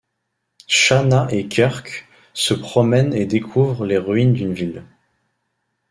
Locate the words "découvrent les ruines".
3.27-4.33